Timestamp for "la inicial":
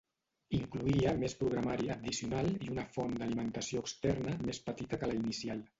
5.15-5.67